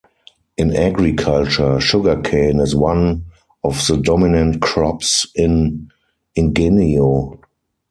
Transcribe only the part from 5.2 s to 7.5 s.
in Ingenio.